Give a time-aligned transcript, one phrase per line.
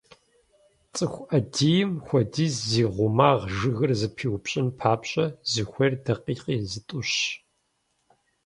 [0.95, 7.19] ЦӀыху Ӏэдийм хуэдиз зи гъумагъ жыгыр зэпиупщӀын папщӀэ, зыхуейр дакъикъи зытӀущщ.